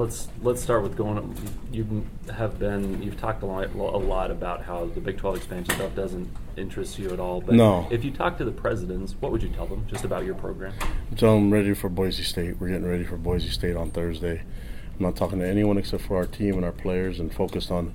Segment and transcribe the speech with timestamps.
[0.00, 1.36] Let's let's start with going.
[1.70, 5.74] You have been you've talked a lot, a lot about how the Big 12 expansion
[5.74, 6.26] stuff doesn't
[6.56, 7.42] interest you at all.
[7.42, 7.86] But No.
[7.90, 10.72] if you talk to the presidents, what would you tell them just about your program?
[11.18, 12.58] So I'm ready for Boise State.
[12.58, 14.40] We're getting ready for Boise State on Thursday.
[14.40, 17.92] I'm not talking to anyone except for our team and our players, and focused on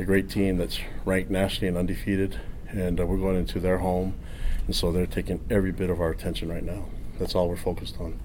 [0.00, 2.40] a great team that's ranked nationally and undefeated.
[2.68, 4.14] And uh, we're going into their home,
[4.66, 6.86] and so they're taking every bit of our attention right now.
[7.20, 8.18] That's all we're focused on.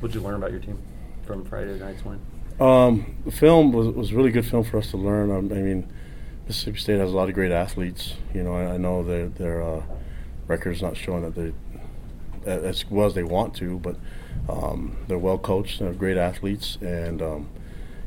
[0.00, 0.78] What'd you learn about your team
[1.24, 2.20] from Friday night's win?
[2.60, 5.30] Um, the film was was really good film for us to learn.
[5.30, 5.92] Um, I mean,
[6.46, 8.14] Mississippi State has a lot of great athletes.
[8.34, 9.82] You know, I, I know their their uh,
[10.46, 11.52] record's not showing that they
[12.44, 13.96] as well as they want to, but
[14.48, 16.78] um, they're well coached and they're great athletes.
[16.80, 17.48] And um,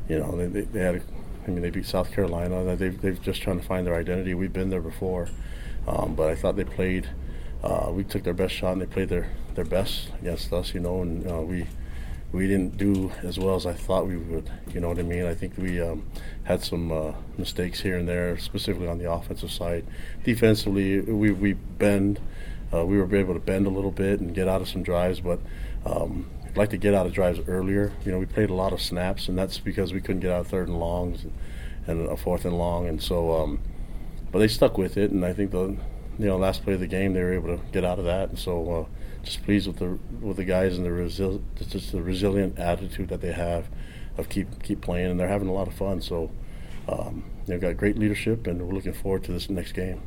[0.08, 1.00] you know, they, they, they had, a,
[1.46, 2.76] I mean, they beat South Carolina.
[2.76, 4.34] They've they've just trying to find their identity.
[4.34, 5.28] We've been there before,
[5.86, 7.08] um, but I thought they played.
[7.62, 10.74] Uh, we took their best shot and they played their, their best against us.
[10.74, 11.66] You know, and uh, we
[12.36, 14.50] we didn't do as well as I thought we would.
[14.72, 15.24] You know what I mean?
[15.24, 16.06] I think we um,
[16.44, 19.84] had some uh, mistakes here and there, specifically on the offensive side.
[20.22, 22.20] Defensively, we we bend.
[22.72, 25.20] Uh, we were able to bend a little bit and get out of some drives,
[25.20, 25.38] but
[25.86, 27.92] um, like to get out of drives earlier.
[28.04, 30.40] You know, we played a lot of snaps, and that's because we couldn't get out
[30.40, 31.32] of third and longs and,
[31.86, 33.34] and a fourth and long, and so.
[33.34, 33.60] Um,
[34.30, 35.76] but they stuck with it, and I think the
[36.18, 38.28] you know last play of the game they were able to get out of that,
[38.28, 38.96] and so uh,
[39.26, 43.20] just pleased with the with the guys and the resil- just the resilient attitude that
[43.20, 43.68] they have
[44.16, 46.00] of keep keep playing, and they're having a lot of fun.
[46.00, 46.30] So
[46.88, 50.00] um, they've got great leadership, and we're looking forward to this next game.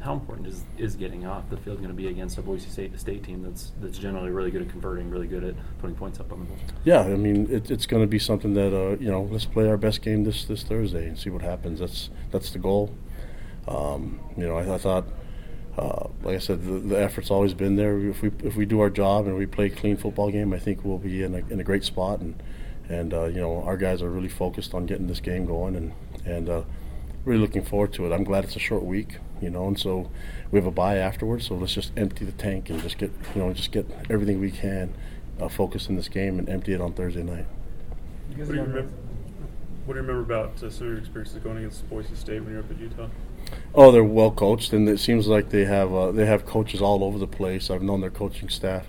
[0.00, 2.98] How important is, is getting off the field going to be against a Boise State
[3.00, 6.30] State team that's that's generally really good at converting, really good at putting points up
[6.30, 6.60] on the board?
[6.84, 9.22] Yeah, I mean it, it's going to be something that uh, you know.
[9.22, 11.80] Let's play our best game this this Thursday and see what happens.
[11.80, 12.94] That's that's the goal.
[13.66, 15.06] Um, you know, I, I thought,
[15.76, 17.98] uh, like I said, the, the, effort's always been there.
[17.98, 20.58] If we if we do our job and we play a clean football game, I
[20.58, 22.20] think we'll be in a, in a great spot.
[22.20, 22.40] And
[22.88, 25.92] and uh, you know, our guys are really focused on getting this game going and
[26.24, 26.62] and uh,
[27.24, 28.14] really looking forward to it.
[28.14, 30.10] I'm glad it's a short week, you know, and so
[30.50, 31.46] we have a bye afterwards.
[31.46, 34.52] So let's just empty the tank and just get you know just get everything we
[34.52, 34.94] can
[35.40, 37.46] uh, focused in this game and empty it on Thursday night.
[38.36, 38.82] What do you remember,
[39.86, 42.50] what do you remember about uh, some of your experiences going against Boise State when
[42.50, 43.08] you were up at Utah?
[43.74, 47.02] Oh, they're well coached, and it seems like they have uh, they have coaches all
[47.02, 47.70] over the place.
[47.70, 48.86] I've known their coaching staff.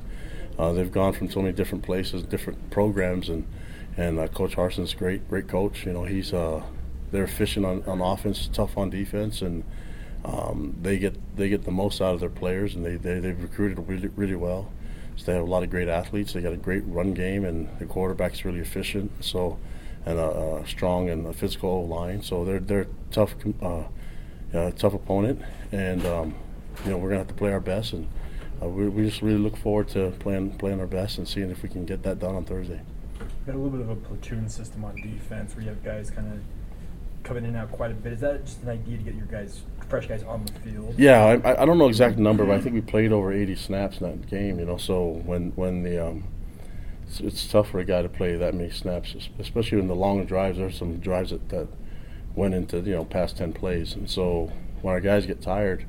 [0.58, 3.46] Uh, they've gone from so many different places, different programs, and
[3.98, 5.86] and uh, Coach Harsin's great, great coach.
[5.86, 6.64] You know, he's uh,
[7.12, 9.64] they're efficient on, on offense, tough on defense, and
[10.24, 13.42] um, they get they get the most out of their players, and they, they they've
[13.42, 14.72] recruited really really well.
[15.18, 16.34] So they have a lot of great athletes.
[16.34, 19.12] They got a great run game, and the quarterback's really efficient.
[19.22, 19.58] So
[20.06, 22.22] and a, a strong and a physical line.
[22.22, 23.36] So they're they're tough.
[23.62, 23.84] Uh,
[24.54, 25.42] uh, tough opponent,
[25.72, 26.36] and um,
[26.84, 28.08] you know we're gonna have to play our best, and
[28.62, 31.64] uh, we, we just really look forward to playing playing our best and seeing if
[31.64, 32.82] we can get that done on Thursday.
[33.20, 36.10] We've Got a little bit of a platoon system on defense where you have guys
[36.10, 36.40] kind of
[37.24, 38.14] coming in and out quite a bit.
[38.14, 40.96] Is that just an idea to get your guys, fresh guys, on the field?
[40.98, 44.00] Yeah, I, I don't know exact number, but I think we played over 80 snaps
[44.00, 44.60] in that game.
[44.60, 46.26] You know, so when when the um,
[47.08, 50.24] it's, it's tough for a guy to play that many snaps, especially in the long
[50.26, 50.58] drives.
[50.58, 51.68] There's some drives that, that
[52.36, 53.94] went into you know past 10 plays.
[53.94, 54.52] And so
[54.82, 55.86] when our guys get tired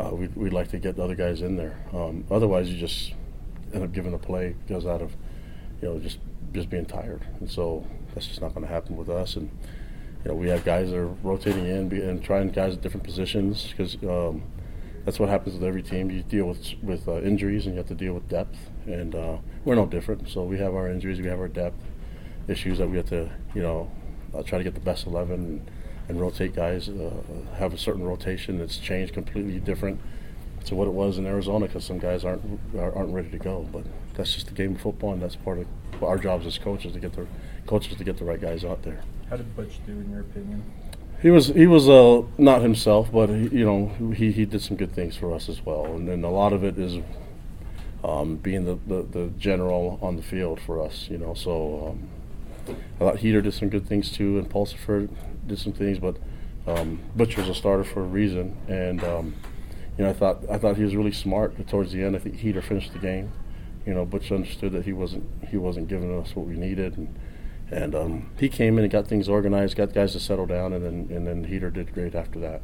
[0.00, 1.76] uh, we'd, we'd like to get the other guys in there.
[1.92, 3.12] Um, otherwise you just
[3.74, 5.14] end up giving a play because out of
[5.80, 6.18] you know just
[6.52, 7.26] just being tired.
[7.40, 9.36] And so that's just not going to happen with us.
[9.36, 9.50] And
[10.24, 13.68] you know we have guys that are rotating in and trying guys at different positions
[13.70, 14.42] because um,
[15.04, 16.10] that's what happens with every team.
[16.10, 18.58] You deal with with uh, injuries and you have to deal with depth.
[18.86, 20.28] And uh, we're no different.
[20.28, 21.84] So we have our injuries we have our depth
[22.48, 23.90] issues that we have to you know
[24.34, 25.70] uh, try to get the best 11 and,
[26.10, 27.10] and rotate guys, uh,
[27.56, 30.00] have a certain rotation that's changed completely different
[30.66, 32.42] to what it was in Arizona because some guys aren't
[32.76, 33.66] aren't ready to go.
[33.72, 33.84] But
[34.14, 37.00] that's just the game of football, and that's part of our jobs as coaches to
[37.00, 37.26] get the
[37.66, 39.02] coaches to get the right guys out there.
[39.30, 40.64] How did Butch do, in your opinion?
[41.22, 44.76] He was he was uh, not himself, but he, you know he, he did some
[44.76, 47.02] good things for us as well, and then a lot of it is
[48.02, 51.08] um, being the, the, the, general on the field for us.
[51.10, 52.08] You know, so um,
[52.96, 55.08] I thought Heater did some good things too, and Pulsipher
[55.46, 56.16] did some things, but
[56.66, 59.34] um, Butcher's a starter for a reason, and um,
[59.96, 61.66] you know I thought I thought he was really smart.
[61.68, 63.32] Towards the end, I think Heater finished the game.
[63.86, 67.18] You know, Butch understood that he wasn't he wasn't giving us what we needed, and
[67.70, 70.84] and um, he came in and got things organized, got guys to settle down, and
[70.84, 72.62] then and then Heater did great after that.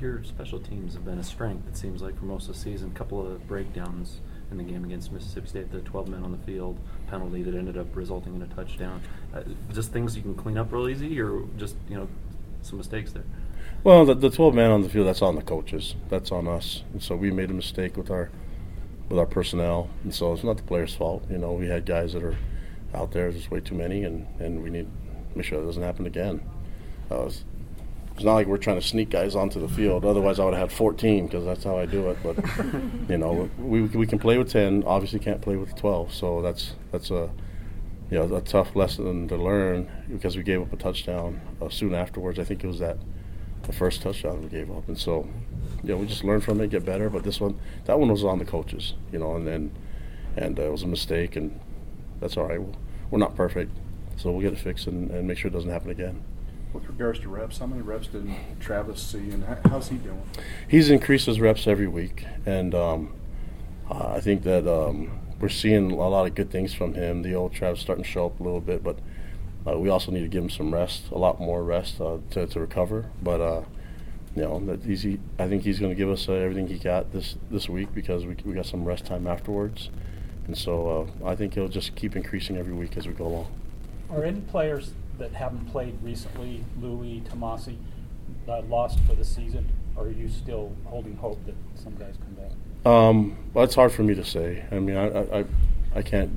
[0.00, 1.68] Your special teams have been a strength.
[1.68, 2.92] It seems like for most of the season.
[2.94, 4.20] A couple of breakdowns
[4.50, 6.78] in the game against Mississippi State, the 12 men on the field
[7.08, 9.00] penalty that ended up resulting in a touchdown.
[9.34, 9.42] Uh,
[9.72, 12.08] just things you can clean up real easy, or just you know
[12.62, 13.24] some mistakes there.
[13.84, 15.94] Well, the, the 12 men on the field that's on the coaches.
[16.08, 16.82] That's on us.
[16.92, 18.30] And so we made a mistake with our
[19.08, 21.24] with our personnel, and so it's not the players' fault.
[21.30, 22.36] You know, we had guys that are
[22.94, 23.30] out there.
[23.30, 26.42] There's way too many, and, and we need to make sure that doesn't happen again.
[27.10, 27.30] Uh,
[28.18, 30.04] it's, not like we're trying to sneak guys onto the field.
[30.04, 32.18] Otherwise, I would have had 14 because that's how I do it.
[32.22, 32.36] But
[33.08, 34.84] you know, we, we can play with 10.
[34.84, 36.12] Obviously, can't play with 12.
[36.12, 37.30] So that's that's a
[38.10, 41.94] you know a tough lesson to learn because we gave up a touchdown uh, soon
[41.94, 42.38] afterwards.
[42.38, 42.98] I think it was that
[43.62, 45.28] the first touchdown we gave up, and so
[45.82, 47.10] you know we just learn from it, get better.
[47.10, 49.72] But this one, that one was on the coaches, you know, and then
[50.36, 51.60] and uh, it was a mistake, and
[52.20, 52.60] that's all right.
[53.10, 53.76] We're not perfect,
[54.16, 56.22] so we'll get it fixed and, and make sure it doesn't happen again.
[56.72, 58.28] With regards to reps, how many reps did
[58.60, 60.22] Travis see, and how's he doing?
[60.68, 63.14] He's increased his reps every week, and um,
[63.90, 67.22] uh, I think that um, we're seeing a lot of good things from him.
[67.22, 68.98] The old Travis starting to show up a little bit, but
[69.66, 72.46] uh, we also need to give him some rest, a lot more rest uh, to,
[72.46, 73.06] to recover.
[73.22, 73.62] But uh,
[74.36, 76.78] you know, that he's, he, I think he's going to give us uh, everything he
[76.78, 79.90] got this this week because we we got some rest time afterwards,
[80.46, 83.46] and so uh, I think he'll just keep increasing every week as we go along.
[84.10, 87.76] Are any players that haven't played recently, Louis, Tomasi,
[88.48, 89.70] uh, lost for the season?
[89.96, 92.52] Or are you still holding hope that some guys come back?
[92.90, 94.64] Um, well, it's hard for me to say.
[94.70, 95.44] I mean, I, I,
[95.94, 96.30] I can't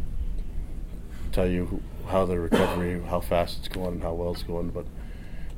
[1.31, 4.85] tell you how the recovery, how fast it's going, and how well it's going, but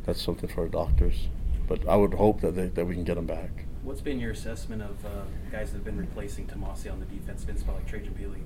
[0.06, 1.28] that's something for our doctors.
[1.68, 3.50] But I would hope that they, that we can get them back.
[3.84, 5.10] What's been your assessment of uh,
[5.52, 7.44] guys that have been replacing Tomasi on the defense?
[7.46, 8.42] Been spelled like Trajan Pili.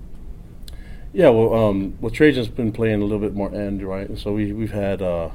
[1.14, 4.08] Yeah, well, um, well, Trajan's been playing a little bit more end, right?
[4.08, 5.30] And so we we've had, uh,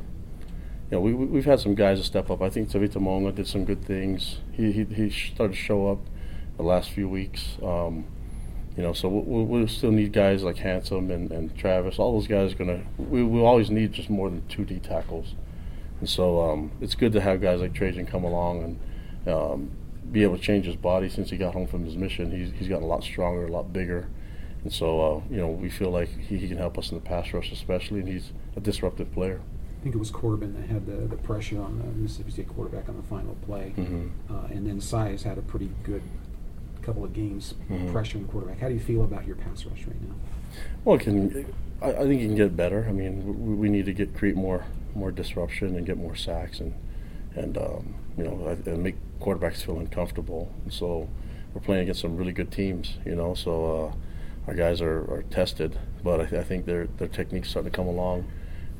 [0.91, 2.43] you know, we we've had some guys to step up.
[2.43, 4.39] I think Tavita Monga did some good things.
[4.53, 5.99] He he, he started to show up
[6.57, 7.57] the last few weeks.
[7.63, 8.05] Um,
[8.77, 11.99] you know, so we'll, we'll, still need guys like Handsome and, and Travis.
[11.99, 12.83] All those guys are gonna.
[12.97, 15.35] We will always need just more than two D tackles,
[16.01, 18.79] and so um, it's good to have guys like Trajan come along
[19.25, 19.71] and um,
[20.11, 22.31] be able to change his body since he got home from his mission.
[22.31, 24.09] He's he's gotten a lot stronger, a lot bigger,
[24.65, 27.05] and so uh, you know we feel like he, he can help us in the
[27.05, 29.41] pass rush especially, and he's a disruptive player.
[29.81, 32.89] I think it was Corbin that had the, the pressure on the Mississippi State quarterback
[32.89, 34.11] on the final play, Mhm.
[34.31, 36.03] uh, and then Size had a pretty good
[36.83, 37.93] couple of games Mhm.
[37.93, 38.59] pressuring the quarterback.
[38.61, 40.15] How do you feel about your pass rush right now?
[40.85, 41.47] Well, it can
[41.81, 42.87] I, I think you can get better.
[42.89, 44.65] I mean, we, we need to get create more
[44.95, 46.75] more disruption and get more sacks and
[47.35, 50.53] and um, you know and make quarterbacks feel uncomfortable.
[50.65, 51.09] And so
[51.55, 52.99] we're playing against some really good teams.
[53.05, 53.53] You know, so
[53.93, 53.95] uh,
[54.47, 57.77] our guys are, are tested, but I, th- I think their their technique's starting to
[57.77, 58.27] come along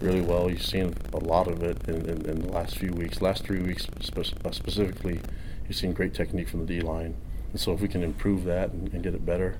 [0.01, 0.51] really well.
[0.51, 3.23] You've seen a lot of it in, in, in the last few weeks.
[3.23, 5.21] Last three weeks spe- uh, specifically,
[5.69, 7.15] you've seen great technique from the D line.
[7.53, 9.59] And so if we can improve that and, and get it better,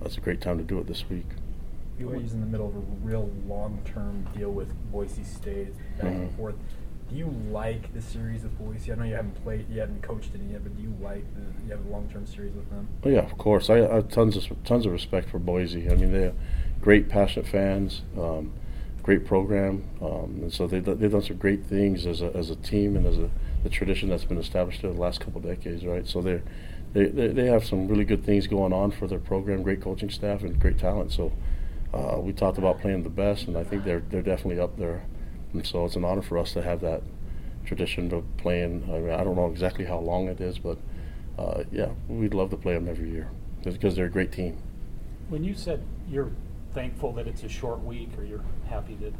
[0.00, 1.26] that's a great time to do it this week.
[1.98, 6.36] BYU's in the middle of a real long-term deal with Boise State, back and Mhm.
[6.36, 6.54] forth.
[7.10, 8.92] Do you like the series with Boise?
[8.92, 11.40] I know you haven't played, you haven't coached it yet, but do you like the
[11.64, 12.86] you have a long-term series with them?
[13.04, 13.68] Oh, yeah, of course.
[13.68, 15.90] I, I have tons of tons of respect for Boise.
[15.90, 16.32] I mean, they're
[16.80, 18.52] great, passionate fans, um,
[19.02, 22.56] great program, um, and so done- they've done some great things as a, as a
[22.56, 23.28] team and as a
[23.64, 26.06] the tradition that's been established over the last couple of decades, right?
[26.06, 26.42] So they're,
[26.92, 30.10] they they they have some really good things going on for their program, great coaching
[30.10, 31.10] staff, and great talent.
[31.10, 31.32] So
[31.92, 35.02] uh, we talked about playing the best, and I think they're they're definitely up there.
[35.52, 37.02] And so it's an honor for us to have that
[37.64, 38.88] tradition of playing.
[38.88, 40.78] I, mean, I don't know exactly how long it is, but
[41.38, 43.30] uh, yeah, we'd love to play them every year
[43.64, 44.58] because they're a great team.
[45.28, 46.30] When you said you're
[46.74, 49.12] thankful that it's a short week or you're happy that,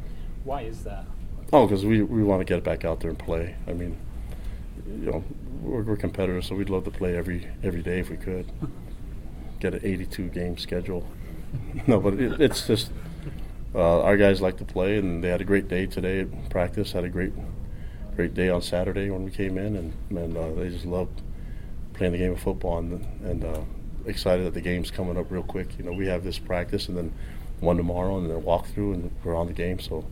[0.43, 1.05] why is that?
[1.53, 3.55] Oh, because we, we want to get back out there and play.
[3.67, 3.97] I mean,
[4.87, 5.23] you know,
[5.61, 8.51] we're, we're competitors, so we'd love to play every every day if we could.
[9.59, 11.07] Get an 82 game schedule.
[11.87, 12.91] no, but it, it's just
[13.73, 16.91] uh, our guys like to play, and they had a great day today at practice.
[16.91, 17.33] Had a great
[18.15, 21.21] great day on Saturday when we came in, and and uh, they just loved
[21.93, 23.61] playing the game of football and and uh,
[24.05, 25.77] excited that the game's coming up real quick.
[25.77, 27.13] You know, we have this practice and then
[27.59, 29.79] one tomorrow, and then a walkthrough, and we're on the game.
[29.79, 30.05] So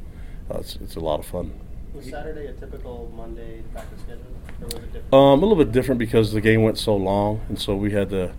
[0.54, 1.52] uh, it's it's a lot of fun.
[1.94, 4.24] Was Saturday a typical Monday practice schedule,
[4.62, 5.14] or was it different?
[5.14, 8.10] Um, a little bit different because the game went so long, and so we had
[8.12, 8.32] to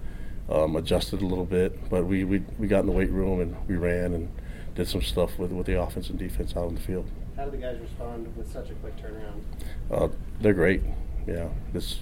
[0.49, 1.91] um, adjust it a little bit.
[1.91, 4.31] But we, we we got in the weight room and we ran and
[4.75, 7.07] did some stuff with with the offense and defense out on the field.
[7.37, 9.41] How did the guys respond with such a quick turnaround?
[9.91, 10.09] Uh,
[10.41, 10.83] they're great.
[11.27, 12.01] Yeah, this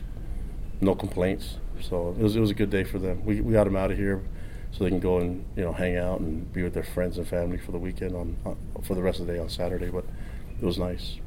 [0.80, 1.58] no complaints.
[1.80, 3.24] So it was it was a good day for them.
[3.24, 4.22] We we got them out of here
[4.72, 7.26] so they can go and you know hang out and be with their friends and
[7.26, 9.90] family for the weekend on, on for the rest of the day on Saturday.
[9.90, 10.04] But
[10.60, 11.18] it was nice.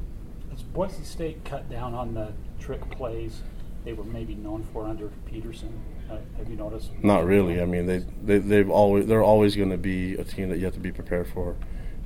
[0.50, 3.42] Has Boise State cut down on the trick plays
[3.84, 5.72] they were maybe known for under Petersen?
[6.10, 6.90] Uh, have you noticed?
[7.02, 7.60] Not really.
[7.60, 10.64] I mean, they they they've always they're always going to be a team that you
[10.64, 11.56] have to be prepared for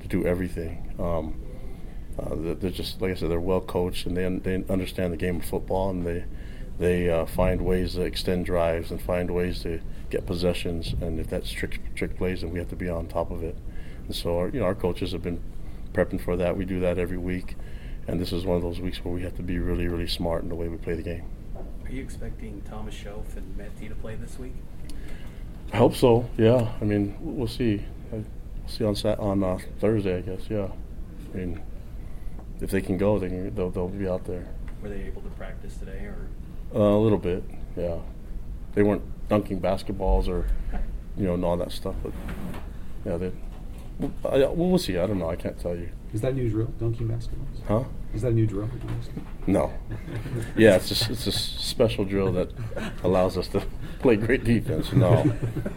[0.01, 0.93] to do everything.
[0.99, 1.41] Um,
[2.19, 5.37] uh, they're just like I said, they're well coached and they they understand the game
[5.37, 6.25] of football and they
[6.79, 10.93] they uh, find ways to extend drives and find ways to get possessions.
[11.01, 13.55] And if that's trick trick plays, then we have to be on top of it.
[14.05, 15.41] And so, our, you know, our coaches have been
[15.93, 16.55] prepping for that.
[16.55, 17.55] We do that every week,
[18.07, 20.43] and this is one of those weeks where we have to be really, really smart
[20.43, 21.25] in the way we play the game.
[21.87, 24.53] Are you expecting Thomas Schoaf and Meti to play this week?
[25.71, 26.29] I hope so.
[26.37, 26.71] Yeah.
[26.81, 27.83] I mean, we'll see.
[28.11, 28.23] We'll
[28.67, 30.49] see on Sat- on uh, Thursday, I guess.
[30.49, 30.67] Yeah.
[31.33, 31.61] I mean,
[32.61, 34.47] if they can go, they can, they'll, they'll be out there.
[34.81, 36.27] Were they able to practice today, or
[36.75, 37.43] Uh, a little bit.
[37.77, 37.97] Yeah.
[38.73, 40.45] They weren't dunking basketballs or,
[41.17, 42.11] you know, and all that stuff, but
[43.05, 43.31] yeah, they.
[44.25, 44.97] I, well, we'll see.
[44.97, 45.29] I don't know.
[45.29, 45.89] I can't tell you.
[46.13, 46.67] Is that news real?
[46.79, 47.63] dunking basketballs?
[47.67, 47.83] Huh?
[48.13, 48.69] Is that a new drill?
[49.45, 49.71] No.
[50.55, 52.51] Yeah, it's a, it's a special drill that
[53.03, 53.61] allows us to
[53.99, 54.91] play great defense.
[54.93, 55.31] No,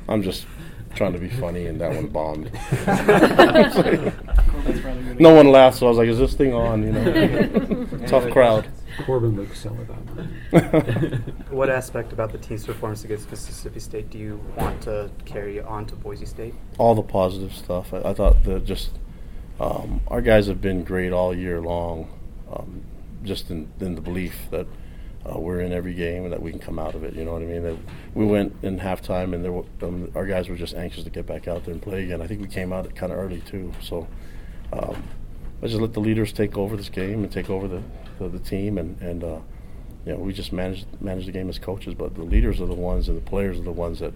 [0.08, 0.46] I'm just
[0.94, 2.50] trying to be funny, and that one bombed.
[5.20, 8.68] no one laughed, so I was like, "Is this thing on?" You know, tough crowd.
[9.06, 11.20] Corbin would sell it out.
[11.50, 15.84] What aspect about the team's performance against Mississippi State do you want to carry on
[15.86, 16.54] to Boise State?
[16.78, 17.92] all the positive stuff.
[17.92, 18.90] I, I thought that just
[19.58, 22.08] um, our guys have been great all year long,
[22.52, 22.82] um,
[23.22, 24.66] just in, in the belief that
[25.26, 27.14] uh, we're in every game and that we can come out of it.
[27.14, 27.62] You know what I mean?
[27.62, 27.76] That
[28.14, 31.46] we went in halftime and were, um, our guys were just anxious to get back
[31.46, 32.22] out there and play again.
[32.22, 33.72] I think we came out kind of early too.
[33.82, 34.08] So
[34.72, 35.02] um,
[35.62, 37.82] I just let the leaders take over this game and take over the,
[38.18, 39.38] the, the team and and uh,
[40.06, 41.94] you know we just manage manage the game as coaches.
[41.94, 44.14] But the leaders are the ones and the players are the ones that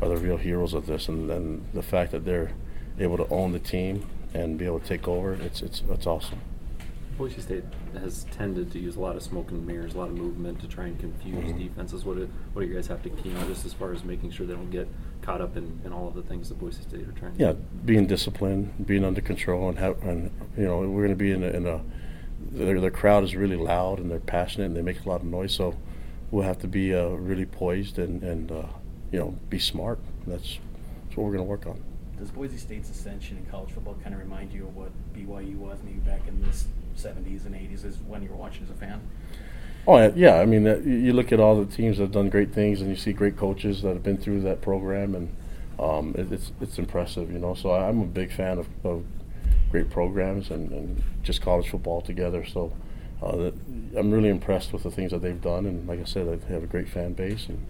[0.00, 1.08] are the real heroes of this.
[1.08, 2.52] And the fact that they're
[3.00, 6.38] able to own the team and be able to take over, it's it's it's awesome.
[7.16, 7.64] Boise State
[8.00, 10.66] has tended to use a lot of smoke and mirrors, a lot of movement to
[10.66, 11.58] try and confuse Mhm.
[11.58, 12.04] defenses.
[12.04, 14.30] What do, what do you guys have to key on just as far as making
[14.32, 14.88] sure they don't get
[15.22, 17.52] caught up in, in all of the things that Boise State are trying to Yeah,
[17.52, 17.58] do?
[17.84, 21.44] being disciplined, being under control, and have, and you know we're going to be in
[21.44, 21.80] a, in a
[22.50, 25.26] their, their crowd is really loud and they're passionate and they make a lot of
[25.26, 25.52] noise.
[25.52, 25.74] So
[26.32, 28.66] we'll have to be uh, really poised and and uh,
[29.12, 30.00] you know be smart.
[30.26, 30.58] That's
[31.04, 31.80] that's what we're going to work on.
[32.18, 35.78] does Boise State's ascension in college football kind of remind you of what BYU was
[35.84, 36.66] maybe back in the s-
[36.96, 39.00] 70s and 80s, is when you were watching as a fan?
[39.86, 40.36] Oh yeah.
[40.36, 42.88] I mean, uh, you look at all the teams that have done great things, and
[42.88, 45.36] you see great coaches that have been through that program, and
[45.78, 47.54] um, it, it's it's impressive, you know.
[47.54, 49.04] So I'm a big fan of, of
[49.70, 52.44] great programs and, and just college football together.
[52.46, 52.72] So
[53.22, 53.50] uh,
[53.96, 56.62] I'm really impressed with the things that they've done, and like I said, they have
[56.62, 57.66] a great fan base, and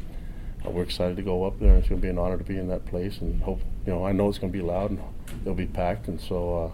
[0.64, 1.70] uh, we're excited to go up there.
[1.70, 3.92] and It's going to be an honor to be in that place, and hope you
[3.92, 4.06] know.
[4.06, 5.00] I know it's going to be loud, and
[5.42, 6.72] it'll be packed, and so.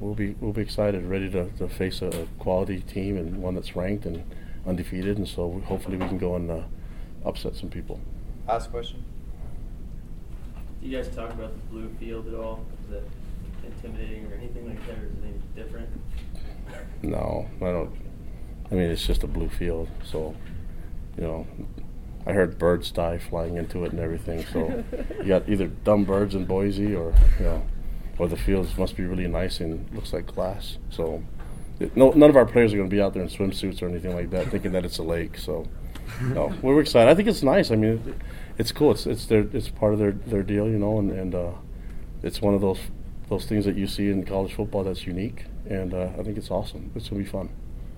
[0.00, 3.76] We'll be we'll be excited, ready to, to face a quality team and one that's
[3.76, 4.24] ranked and
[4.66, 6.62] undefeated, and so we, hopefully we can go and uh,
[7.24, 8.00] upset some people.
[8.48, 9.04] Last question.
[10.80, 12.64] Do you guys talk about the blue field at all?
[12.88, 13.08] Is it
[13.62, 15.88] intimidating or anything like that, or is it any different?
[17.02, 17.92] No, I don't.
[18.70, 20.34] I mean, it's just a blue field, so
[21.16, 21.46] you know.
[22.26, 24.44] I heard birds die flying into it and everything.
[24.52, 24.84] So
[25.18, 27.62] you got either dumb birds in Boise, or you know,
[28.20, 30.76] or the fields must be really nice and looks like glass.
[30.90, 31.22] So
[31.78, 33.88] it, no, none of our players are going to be out there in swimsuits or
[33.88, 35.38] anything like that, thinking that it's a lake.
[35.38, 35.66] So
[36.20, 37.10] no, we're excited.
[37.10, 37.70] I think it's nice.
[37.70, 38.14] I mean, it,
[38.58, 38.90] it's cool.
[38.90, 41.52] It's it's their it's part of their their deal, you know, and and uh,
[42.22, 42.80] it's one of those
[43.30, 46.50] those things that you see in college football that's unique, and uh, I think it's
[46.50, 46.92] awesome.
[46.94, 47.48] It's gonna be fun.